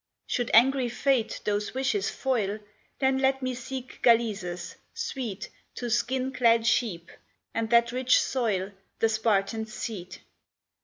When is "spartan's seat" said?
9.09-10.21